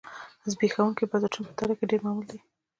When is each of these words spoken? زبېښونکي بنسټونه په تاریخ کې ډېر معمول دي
زبېښونکي 0.51 1.03
بنسټونه 1.11 1.47
په 1.49 1.55
تاریخ 1.59 1.77
کې 1.79 1.89
ډېر 1.91 2.01
معمول 2.05 2.25
دي 2.31 2.39